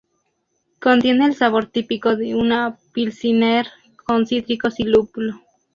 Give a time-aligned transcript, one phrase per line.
[0.79, 3.67] Contiene el sabor típico de una pilsener
[4.03, 5.39] con cítricos y lúpulo.